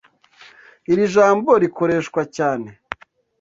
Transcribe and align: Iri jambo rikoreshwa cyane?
Iri 0.91 1.05
jambo 1.15 1.51
rikoreshwa 1.61 2.21
cyane? 2.35 2.69